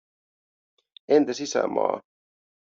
Entä 1.15 1.33
sisämaa? 1.33 2.01